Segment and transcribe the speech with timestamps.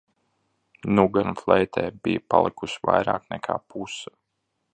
[0.99, 4.17] Nu gan fleitē, bija palikusi vairāk nekā puse!